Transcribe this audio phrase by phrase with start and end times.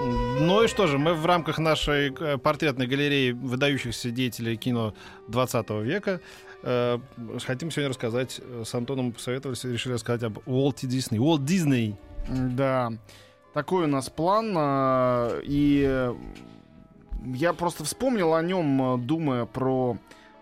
[0.00, 4.94] Ну и что же, мы в рамках нашей э, портретной галереи выдающихся деятелей кино
[5.26, 6.20] 20 века
[6.62, 6.98] э,
[7.44, 11.18] хотим сегодня рассказать, э, с Антоном посоветовались, решили рассказать об Уолте Дисней.
[11.18, 11.96] Уолт Дисней.
[12.28, 12.92] Да,
[13.54, 16.12] такой у нас план, э, и
[17.34, 19.98] я просто вспомнил о нем, думая про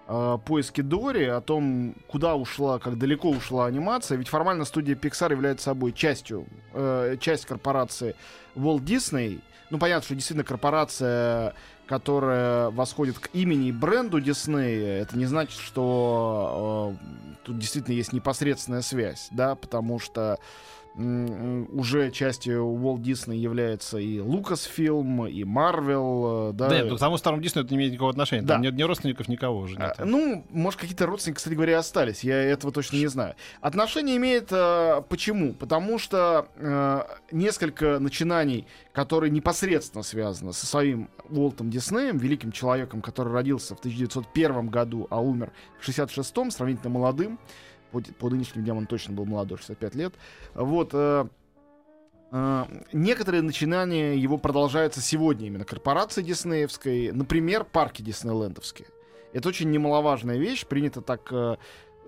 [0.06, 4.16] э, поиски Дори, о том, куда ушла, как далеко ушла анимация.
[4.16, 8.15] Ведь формально студия Pixar является собой частью, э, часть корпорации
[8.55, 9.41] Walt Disney.
[9.70, 11.55] Ну, понятно, что действительно корпорация,
[11.87, 18.13] которая восходит к имени и бренду Disney, это не значит, что э, тут действительно есть
[18.13, 20.38] непосредственная связь, да, потому что
[20.96, 26.68] уже частью Walt Disney является и Lucasfilm, и Marvel, да.
[26.68, 28.42] Да, к тому старому Диснею это не имеет никакого отношения.
[28.42, 28.54] Да.
[28.54, 29.94] Там нет ни родственников, никого уже нет.
[29.98, 32.24] А, ну, может, какие-то родственники, кстати говоря, остались.
[32.24, 33.34] Я этого точно не знаю.
[33.60, 35.52] Отношение имеет а, почему?
[35.52, 43.34] Потому что а, несколько начинаний, которые непосредственно связаны со своим Уолтом Диснеем, великим человеком, который
[43.34, 47.38] родился в 1901 году, а умер в 66-м, сравнительно молодым,
[47.92, 50.15] по, по нынешним дням он точно был молодой, 65 лет.
[50.54, 50.90] Вот.
[50.92, 51.26] Э,
[52.32, 58.88] э, некоторые начинания его продолжаются сегодня именно корпорации диснеевской, например, парки диснейлендовские.
[59.32, 61.57] Это очень немаловажная вещь, принято так э,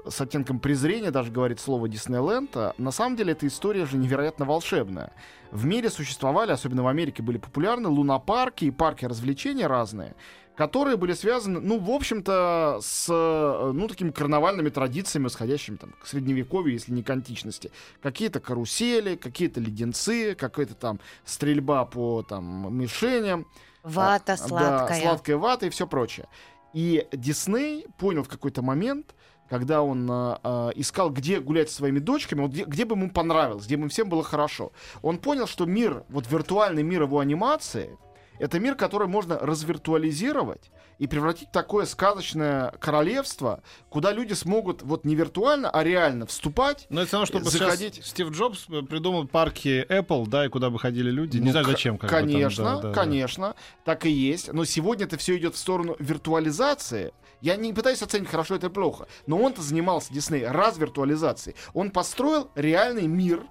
[0.07, 4.45] с оттенком презрения даже говорит слово Диснейленд, а на самом деле эта история же невероятно
[4.45, 5.13] волшебная.
[5.51, 10.15] В мире существовали, особенно в Америке были популярны лунопарки и парки развлечений разные,
[10.59, 16.07] которые были связаны, ну, в общем-то, с, э, ну, такими карнавальными традициями, восходящими там к
[16.09, 17.71] средневековью, если не к античности.
[18.03, 23.47] Какие-то карусели, какие-то леденцы, какая-то там стрельба по там мишеням.
[23.85, 24.89] Вата сладкая.
[24.89, 26.27] Да, сладкая вата и все прочее.
[26.75, 29.15] И Дисней понял в какой-то момент,
[29.49, 33.67] когда он э, искал, где гулять со своими дочками, вот где, где бы ему понравилось,
[33.67, 34.73] где бы им всем было хорошо.
[35.03, 37.97] Он понял, что мир, вот виртуальный мир его анимации,
[38.39, 45.05] это мир, который можно развиртуализировать и превратить в такое сказочное королевство, куда люди смогут вот
[45.05, 46.87] не виртуально, а реально вступать.
[46.91, 48.05] Но это само, чтобы заходить.
[48.05, 51.39] Стив Джобс придумал парки Apple, да, и куда бы ходили люди.
[51.39, 51.99] Не ну, знаю, зачем.
[51.99, 53.55] Как конечно, там, да, да, конечно, да.
[53.85, 54.53] так и есть.
[54.53, 57.13] Но сегодня это все идет в сторону виртуализации.
[57.41, 59.07] Я не пытаюсь оценить, хорошо это плохо.
[59.27, 61.57] Но он-то занимался, Дисней, развиртуализацией.
[61.73, 63.45] Он построил реальный мир,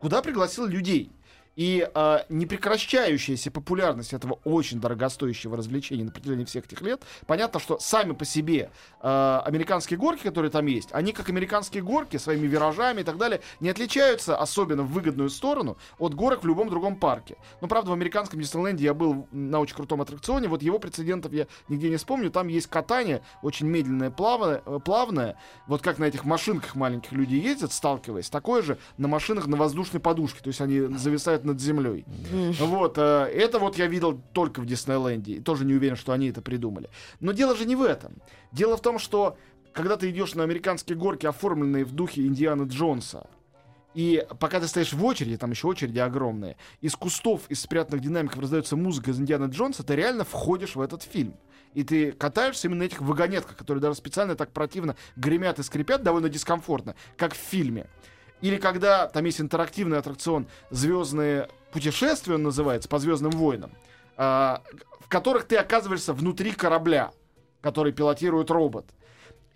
[0.00, 1.12] куда пригласил людей.
[1.58, 7.80] И э, непрекращающаяся популярность этого очень дорогостоящего развлечения на протяжении всех этих лет, понятно, что
[7.80, 8.70] сами по себе
[9.02, 13.40] э, американские горки, которые там есть, они как американские горки своими виражами и так далее,
[13.58, 17.36] не отличаются особенно в выгодную сторону от горок в любом другом парке.
[17.60, 21.48] Но, правда, в американском Диснейленде я был на очень крутом аттракционе, вот его прецедентов я
[21.68, 25.36] нигде не вспомню, там есть катание, очень медленное, плавное, э, плавное,
[25.66, 30.00] вот как на этих машинках маленьких люди ездят, сталкиваясь, такое же на машинах на воздушной
[30.00, 32.04] подушке, то есть они зависают над землей.
[32.60, 35.34] Вот, э, это вот я видел только в Диснейленде.
[35.34, 36.88] И тоже не уверен, что они это придумали.
[37.20, 38.14] Но дело же не в этом.
[38.52, 39.36] Дело в том, что
[39.72, 43.28] когда ты идешь на американские горки, оформленные в духе Индианы Джонса,
[43.94, 48.40] и пока ты стоишь в очереди, там еще очереди огромные, из кустов, из спрятанных динамиков
[48.40, 51.34] раздается музыка из Индианы Джонса, ты реально входишь в этот фильм.
[51.74, 56.02] И ты катаешься именно на этих вагонетках, которые даже специально так противно гремят и скрипят,
[56.02, 57.86] довольно дискомфортно, как в фильме.
[58.40, 63.70] Или когда там есть интерактивный аттракцион «Звездные путешествия», он называется, по «Звездным войнам»,
[64.16, 67.12] э, в которых ты оказываешься внутри корабля,
[67.60, 68.86] который пилотирует робот.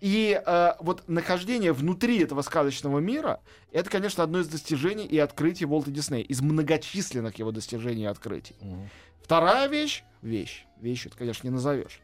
[0.01, 3.39] И э, вот нахождение внутри этого сказочного мира,
[3.71, 8.55] это, конечно, одно из достижений и открытий Волта Диснея, из многочисленных его достижений и открытий.
[8.59, 8.87] Mm-hmm.
[9.23, 12.01] Вторая вещь, вещь, вещь это, конечно, не назовешь,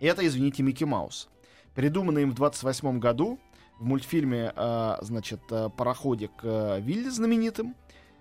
[0.00, 1.28] это, извините, Микки Маус.
[1.74, 3.38] Придуманный им в 28 году,
[3.78, 7.74] в мультфильме, э, значит, э, «Пароходик» э, Вилли знаменитым.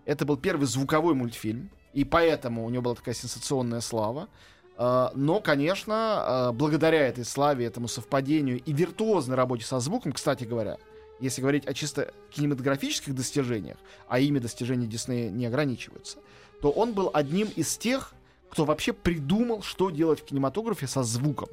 [0.06, 4.28] Это был первый звуковой мультфильм, и поэтому у него была такая сенсационная слава.
[4.78, 10.78] Но, конечно, благодаря этой славе, этому совпадению и виртуозной работе со звуком, кстати говоря,
[11.22, 13.78] если говорить о чисто кинематографических достижениях,
[14.10, 16.18] а ими достижения Диснея не ограничиваются,
[16.62, 18.14] то он был одним из тех,
[18.50, 21.48] кто вообще придумал, что делать в кинематографе со звуком.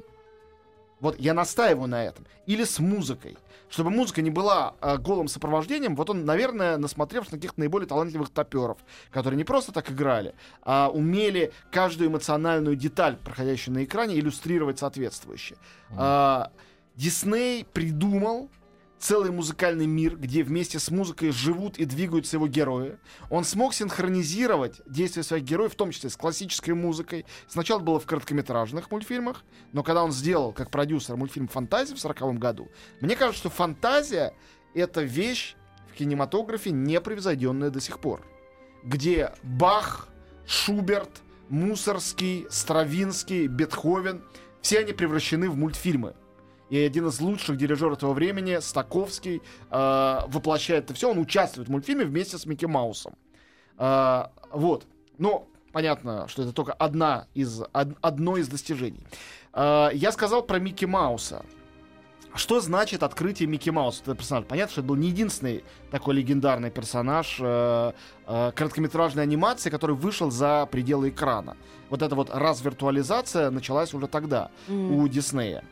[1.03, 2.25] Вот я настаиваю на этом.
[2.45, 3.37] Или с музыкой.
[3.69, 8.29] Чтобы музыка не была э, голым сопровождением, вот он, наверное, насмотревшись на каких-то наиболее талантливых
[8.29, 8.77] топеров,
[9.11, 15.57] которые не просто так играли, а умели каждую эмоциональную деталь, проходящую на экране, иллюстрировать соответствующе.
[15.91, 16.51] А,
[16.95, 18.49] Дисней придумал
[19.03, 22.97] целый музыкальный мир, где вместе с музыкой живут и двигаются его герои.
[23.29, 27.25] Он смог синхронизировать действия своих героев, в том числе с классической музыкой.
[27.49, 32.39] Сначала было в короткометражных мультфильмах, но когда он сделал как продюсер мультфильм «Фантазия» в 40
[32.39, 32.69] году,
[33.01, 34.33] мне кажется, что «Фантазия»—
[34.73, 35.55] это вещь
[35.91, 38.25] в кинематографе непревзойденная до сих пор.
[38.85, 40.07] Где Бах,
[40.47, 44.23] Шуберт, Мусорский, Стравинский, Бетховен—
[44.61, 46.15] все они превращены в мультфильмы
[46.73, 51.11] и один из лучших дирижеров того времени, Стаковский, э, воплощает это все.
[51.11, 53.13] Он участвует в мультфильме вместе с Микки Маусом.
[53.77, 54.87] Э, вот.
[55.19, 59.05] Но понятно, что это только одна из, од, одно из достижений.
[59.53, 61.45] Э, я сказал про Микки Мауса.
[62.33, 64.01] Что значит открытие Микки Мауса?
[64.01, 64.45] Это персонаж.
[64.45, 67.91] Понятно, что это был не единственный такой легендарный персонаж э,
[68.25, 71.55] э, короткометражной анимации, который вышел за пределы экрана.
[71.91, 74.93] Вот эта вот развиртуализация началась уже тогда М.
[74.93, 75.63] у Диснея.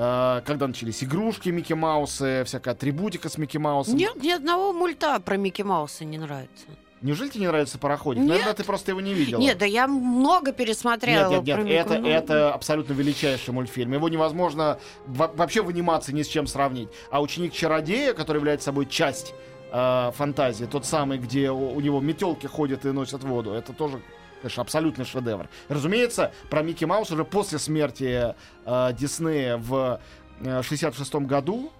[0.00, 3.96] Э, когда начались игрушки Микки Маусы, всякая атрибутика с Микки Маусом.
[3.96, 6.66] Нет, ни одного мульта про Микки Мауса не нравится.
[7.00, 8.20] Неужели тебе не нравится пароходик?
[8.22, 8.28] Нет.
[8.30, 9.40] Наверное, ты просто его не видела.
[9.40, 11.30] Нет, да я много пересмотрела.
[11.30, 13.92] Нет, нет, про нет, Микки- это, это абсолютно величайший мультфильм.
[13.92, 16.88] Его невозможно во- вообще в анимации ни с чем сравнить.
[17.10, 19.34] А ученик-чародея, который является собой часть
[19.72, 24.00] э, фантазии, тот самый, где у, у него метелки ходят и носят воду, это тоже
[24.40, 25.48] конечно, абсолютный шедевр.
[25.68, 30.00] Разумеется, про Микки Маус уже после смерти э, Диснея в
[30.40, 31.72] э, 66 году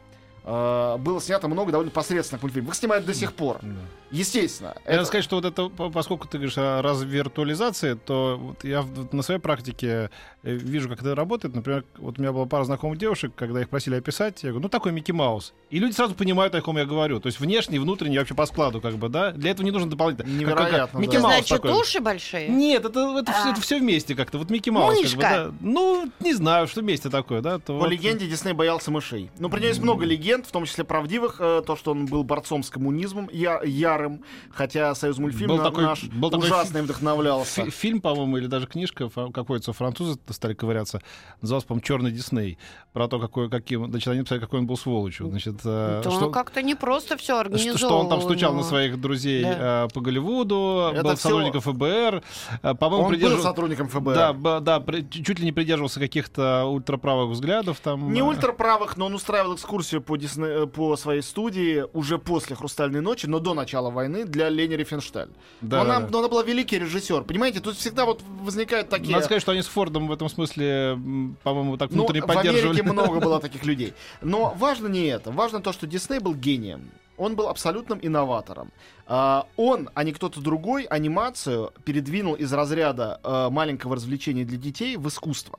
[0.44, 2.70] э, было снято много довольно посредственных мультфильмов.
[2.72, 3.58] Их снимают до сих пор.
[3.62, 3.74] Да.
[4.10, 4.74] Естественно.
[4.86, 8.84] Я это- сказать, что вот это, по- поскольку ты говоришь о развиртуализации, то вот я
[9.12, 10.10] на своей практике
[10.44, 11.54] э, вижу, как это работает.
[11.54, 14.68] Например, вот у меня была пара знакомых девушек, когда их просили описать, я говорю, ну
[14.68, 15.52] такой Микки Маус.
[15.70, 17.20] И люди сразу понимают, о ком я говорю.
[17.20, 19.32] То есть внешний, внутренний, вообще по складу, как бы, да.
[19.32, 20.26] Для этого не нужно дополнительно.
[20.28, 21.20] Как- как- Невероятно, Микки да.
[21.22, 21.72] Маус Значит, такой.
[21.80, 22.48] уши большие?
[22.48, 23.52] Нет, это, это, все, А.
[23.52, 24.38] это все вместе как-то.
[24.38, 24.94] Вот Микки Маус.
[24.94, 25.20] Как бы, Мышка.
[25.50, 25.54] да.
[25.60, 27.58] Ну, не знаю, что вместе такое, да.
[27.58, 29.30] То По вот- легенде Дисней боялся мышей.
[29.38, 31.36] Ну, про него есть много легенд, в том числе правдивых.
[31.40, 33.60] э, то, что он был борцом с коммунизмом я-
[33.98, 37.64] ярым, хотя Союз мультфильм Был на- такой- наш был такой ужасно фи- им вдохновлялся.
[37.64, 41.00] Фи- Фильм, по-моему, или даже книжка, какой-то французы стали ковыряться,
[41.42, 42.58] назывался, по-моему, «Черный Дисней»,
[42.92, 45.28] про то, какой, каким, значит, они написали, какой он был сволочью.
[45.28, 47.76] Значит, э, То что, он как-то не просто все организовал.
[47.78, 49.86] что он там стучал у на своих друзей Да.
[49.86, 52.22] э, по Голливуду, Это был всё- сотрудником ФБР,
[52.62, 54.14] э, по-моему, Он был придержив- сотрудником ФБР.
[54.14, 57.78] Да, да, при- чуть ли не придерживался каких-то ультраправых взглядов.
[57.82, 62.56] Там, Не ультраправых, но он устраивал экскурсию по, Дисней- э, по своей студии уже после
[62.56, 65.28] «Хрустальной ночи», но до начала войны для Лени Рифеншталь.
[65.60, 66.08] Да, но, она, да.
[66.10, 67.24] но она была великий режиссер.
[67.24, 69.12] Понимаете, тут всегда вот возникают такие...
[69.12, 70.98] Надо сказать, что они с Фордом в этом смысле,
[71.42, 72.80] по-моему, так Ну, внутренне в поддерживали.
[72.80, 73.94] Америке много было таких людей.
[74.20, 75.30] Но важно не это.
[75.30, 76.90] Важно то, что Дисней был гением.
[77.16, 78.70] Он был абсолютным инноватором.
[79.06, 84.96] А, он, а не кто-то другой, анимацию передвинул из разряда э, маленького развлечения для детей
[84.96, 85.58] в искусство.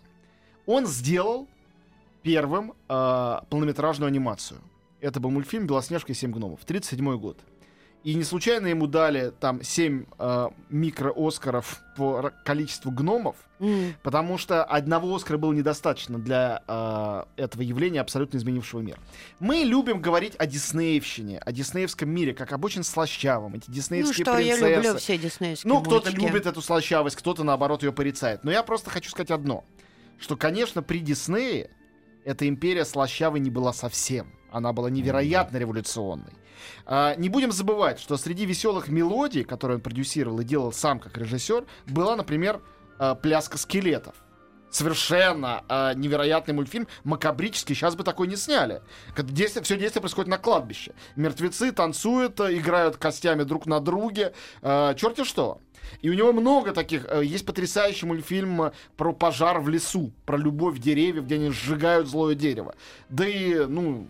[0.65, 1.47] Он сделал
[2.23, 4.61] первым э, полнометражную анимацию.
[5.01, 7.37] Это был мультфильм «Белоснежка и семь гномов», 37 год.
[8.03, 13.93] И не случайно ему дали там 7 э, микро-оскаров по количеству гномов, М.
[14.03, 18.97] Потому что одного Оскара было недостаточно для э, этого явления, абсолютно изменившего мир.
[19.39, 23.55] Мы любим говорить о диснеевщине, о диснеевском мире, как об очень слащавом.
[23.55, 24.75] Эти Ну диснеевские что, я принцессы.
[24.75, 28.45] люблю все диснеевские Ну, кто-то любит эту слащавость, кто-то, наоборот, ее порицает.
[28.45, 29.65] Но я просто хочу сказать одно.
[30.19, 31.69] Что, конечно, при Диснее
[32.23, 34.33] эта империя слащавой не была совсем.
[34.51, 36.31] Она была невероятно революционной.
[36.85, 41.17] А, не будем забывать, что среди веселых мелодий, которые он продюсировал и делал сам как
[41.17, 42.61] режиссер, была, например,
[42.97, 44.15] а, «Пляска скелетов».
[44.71, 48.83] Совершенно а, невероятный мультфильм, макабрический, сейчас бы такой не сняли.
[49.17, 50.93] Действие, все действие происходит на кладбище.
[51.15, 54.33] Мертвецы танцуют, а, играют костями друг на друге.
[54.61, 55.59] А, черти что.
[56.01, 57.05] И у него много таких.
[57.09, 62.07] э, Есть потрясающий мультфильм э, про пожар в лесу, про любовь деревьев, где они сжигают
[62.07, 62.75] злое дерево.
[63.09, 64.07] Да и, ну,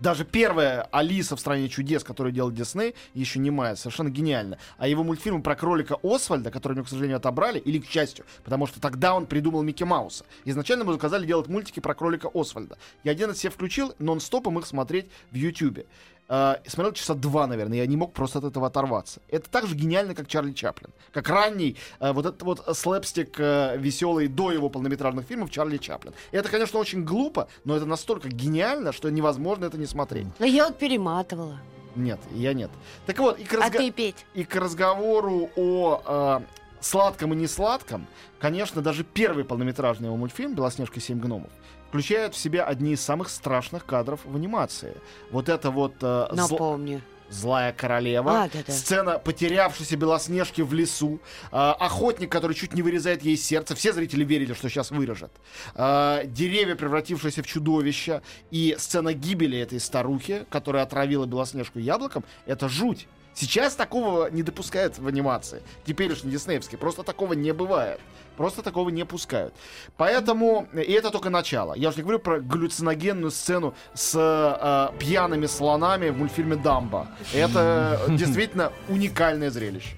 [0.00, 4.58] даже первая Алиса в стране чудес, которую делал Дисней, еще не мая, совершенно гениально.
[4.76, 8.24] А его мультфильм про кролика Освальда, который у него, к сожалению, отобрали, или к счастью,
[8.44, 10.24] потому что тогда он придумал Микки Мауса.
[10.44, 12.78] Изначально мы заказали делать мультики про кролика Освальда.
[13.04, 15.86] Я один из себе включил, нон-стопом их смотреть в Ютьюбе.
[16.28, 19.20] Э, смотрел часа два, наверное, я не мог просто от этого оторваться.
[19.28, 20.90] Это так же гениально, как Чарли Чаплин.
[21.12, 26.12] Как ранний э, вот этот вот слэпстик э, веселый до его полнометражных фильмов Чарли Чаплин.
[26.32, 30.26] И это, конечно, очень глупо, но это настолько гениально, что невозможно это не смотреть.
[30.38, 31.58] А я вот перематывала.
[31.96, 32.70] Нет, я нет.
[33.06, 34.26] Так вот, и к, А разго- ты, Петь?
[34.34, 36.40] и к разговору о э,
[36.80, 38.06] сладком и несладком,
[38.38, 41.50] конечно, даже первый полнометражный его мультфильм «Белоснежка и семь гномов»
[41.88, 44.94] включает в себя одни из самых страшных кадров в анимации.
[45.30, 47.00] Вот это вот э, зл- Напомню.
[47.30, 48.72] злая королева, А, да-да.
[48.72, 54.24] сцена потерявшейся белоснежки в лесу, э, охотник, который чуть не вырезает ей сердце, все зрители
[54.24, 55.30] верили, что сейчас вырежет,
[55.74, 62.68] Э, деревья, превратившиеся в чудовища, и сцена гибели этой старухи, которая отравила белоснежку яблоком, это
[62.68, 63.06] жуть.
[63.38, 65.62] Сейчас такого не допускают в анимации.
[65.86, 66.76] Теперешний диснеевский.
[66.76, 68.00] Просто такого не бывает.
[68.36, 69.54] Просто такого не пускают.
[69.96, 71.74] Поэтому, и это только начало.
[71.74, 77.06] Я уже не говорю про галлюциногенную сцену с э, пьяными слонами в мультфильме «Дамбо».
[77.32, 79.94] Это действительно уникальное зрелище.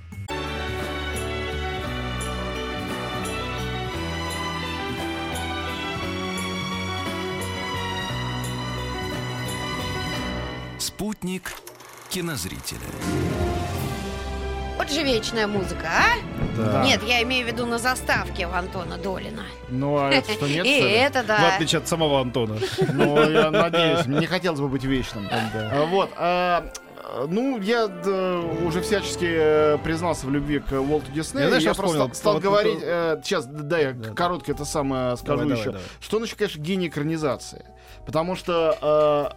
[10.79, 11.55] Спутник
[12.11, 12.81] кинозрителя.
[14.77, 16.57] Вот же вечная музыка, а?
[16.57, 16.85] Да.
[16.85, 19.43] Нет, я имею в виду на заставке у Антона Долина.
[19.69, 20.93] Ну, а это что, нет, И что ли?
[20.95, 21.55] это В да.
[21.55, 22.59] отличие от самого Антона.
[22.93, 25.29] Ну, я надеюсь, не хотелось бы быть вечным.
[25.31, 26.11] А, Вот.
[26.17, 26.73] а,
[27.29, 31.45] Ну, я да, уже всячески э, признался в любви к Уолту Диснею.
[31.47, 32.15] Я, знаешь, я просто вспомнил?
[32.15, 32.79] стал Вот говорить...
[32.83, 34.15] это- э, Сейчас, дай я Да.
[34.15, 35.65] короткое это самое скажу Давай, еще.
[35.67, 35.89] давай, давай.
[36.01, 37.65] Что он еще, конечно, гений экранизации.
[38.07, 39.35] Потому что...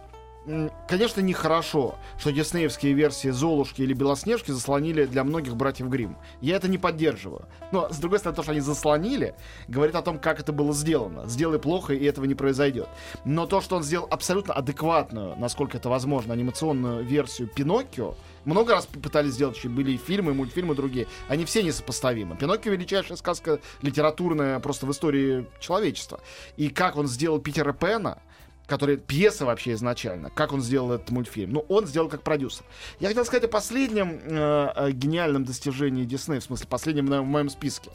[0.86, 6.18] Конечно, нехорошо, что диснеевские версии Золушки или Белоснежки заслонили для многих братьев Гримм.
[6.42, 7.46] Я это не поддерживаю.
[7.72, 9.34] Но, с другой стороны, то, что они заслонили,
[9.68, 11.26] говорит о том, как это было сделано.
[11.26, 12.88] Сделай плохо, и этого не произойдет.
[13.24, 18.84] Но то, что он сделал абсолютно адекватную, насколько это возможно, анимационную версию Пиноккио, много раз
[18.84, 21.06] пытались сделать, еще были и фильмы, и мультфильмы другие.
[21.28, 22.36] Они все несопоставимы.
[22.36, 26.20] Пиноккио величайшая сказка литературная просто в истории человечества.
[26.58, 28.20] И как он сделал Питера Пэна,
[28.66, 31.52] который пьеса вообще изначально, как он сделал этот мультфильм.
[31.52, 32.64] Ну, он сделал как продюсер.
[32.98, 37.26] Я хотел сказать о последнем э, э, гениальном достижении Диснея, в смысле, последнем на- в
[37.26, 37.90] моем списке.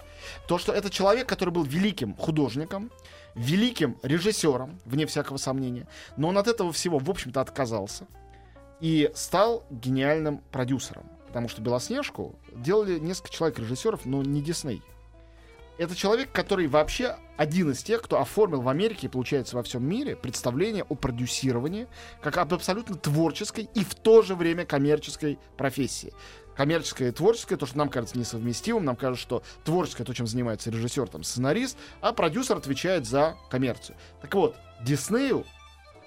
[0.47, 2.91] То, что это человек, который был великим художником,
[3.35, 8.07] великим режиссером, вне всякого сомнения, но он от этого всего, в общем-то, отказался
[8.79, 11.03] и стал гениальным продюсером.
[11.27, 14.81] Потому что Белоснежку делали несколько человек-режиссеров, но не Дисней.
[15.79, 20.17] Это человек, который вообще один из тех, кто оформил в Америке получается, во всем мире
[20.17, 21.87] представление о продюсировании
[22.21, 26.13] как об абсолютно творческой и в то же время коммерческой профессии.
[26.57, 30.69] Коммерческое и творческое, то, что нам кажется несовместимым, нам кажется, что творческое, то, чем занимается
[30.69, 33.95] режиссер, там, сценарист, а продюсер отвечает за коммерцию.
[34.21, 35.45] Так вот, Диснею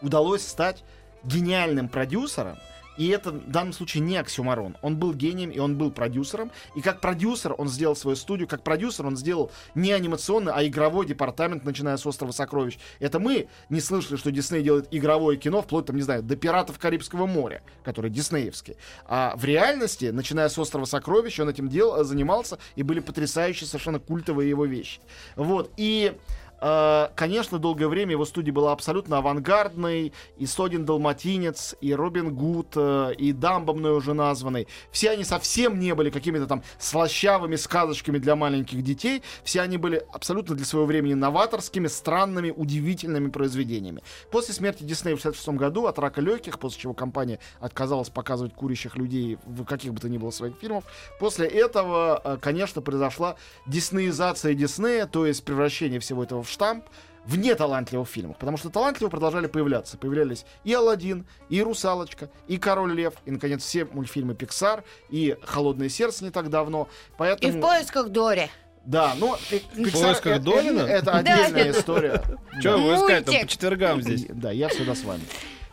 [0.02, 0.84] удалось стать
[1.24, 2.58] гениальным продюсером,
[2.96, 4.76] и это в данном случае не оксюмарон.
[4.82, 6.50] Он был гением, и он был продюсером.
[6.74, 11.06] И как продюсер он сделал свою студию, как продюсер он сделал не анимационный, а игровой
[11.06, 12.78] департамент, начиная с «Острова сокровищ».
[13.00, 16.78] Это мы не слышали, что Дисней делает игровое кино, вплоть, там, не знаю, до «Пиратов
[16.78, 18.76] Карибского моря», которые диснеевские.
[19.06, 23.98] А в реальности, начиная с «Острова сокровищ», он этим дел, занимался, и были потрясающие, совершенно
[23.98, 25.00] культовые его вещи.
[25.36, 25.70] Вот.
[25.76, 26.16] И Э,
[26.62, 30.12] Конечно, долгое время его студия была абсолютно авангардной.
[30.36, 34.68] И Содин Далматинец, и Робин Гуд, э, и Дамбо мной уже названный.
[34.90, 39.22] Все они совсем не были какими-то там слащавыми сказочками для маленьких детей.
[39.42, 44.02] Все они были абсолютно для своего времени новаторскими, странными, удивительными произведениями.
[44.30, 48.96] После смерти Диснея в 1966 году от рака легких, после чего компания отказалась показывать курящих
[48.96, 50.84] людей в каких бы то ни было своих фильмов,
[51.18, 56.84] после этого, э, конечно, произошла диснеизация Диснея, то есть превращение всего этого в штамп,
[57.24, 59.96] в неталантливых фильмах, потому что талантливые продолжали появляться.
[59.96, 65.88] Появлялись и Алладин, и Русалочка, и Король Лев, и, наконец, все мультфильмы Pixar, и Холодное
[65.88, 66.88] сердце не так давно.
[67.10, 67.58] И Поэтому...
[67.58, 68.50] в поисках Дори.
[68.84, 70.80] Да, но э, Pixar поисках это- Долина?
[70.80, 72.22] Это отдельная история.
[72.60, 74.26] Че вы искать по четвергам здесь?
[74.28, 75.22] Да, я всегда с вами.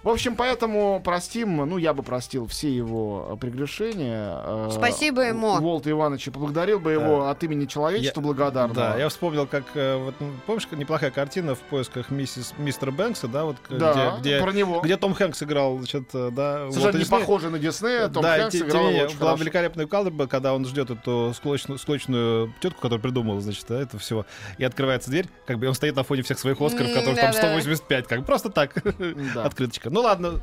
[0.02, 4.34] В общем, поэтому простим, ну, я бы простил все его э, прегрешения.
[4.46, 5.60] э, Спасибо ему.
[5.60, 8.74] Волта Ивановича, поблагодарил бы его от имени человечества благодарно.
[8.74, 13.28] Да, я вспомнил, как э, вот, ну, помнишь, неплохая картина в поисках миссис мистера Бэнкса,
[13.28, 14.80] да, вот Да, где, где, про него.
[14.80, 18.60] где Том Хэнкс играл, значит, да, Совершенно не похоже на Диснея, Том да, Хэнкс и
[18.60, 19.44] тем играл не менее, очень была хорошо.
[19.44, 24.26] великолепная кадр, когда он ждет эту склочную, склочную тетку, которая придумала, значит, да, это все.
[24.58, 27.32] И открывается дверь, как бы и он стоит на фоне всех своих Оскаров, которых там
[27.32, 27.50] да-да.
[27.50, 28.74] 185, как бы просто так.
[29.36, 29.44] Да.
[29.44, 29.89] Открыточка.
[29.90, 30.42] Ну ладно,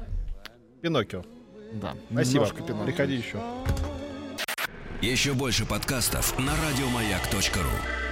[0.83, 1.23] Пиноккио.
[1.75, 2.47] Да, Спасибо.
[2.47, 2.85] Пиноккио.
[2.85, 3.41] Приходи еще.
[5.03, 8.06] Еще больше подкастов на радиомаяк.ру.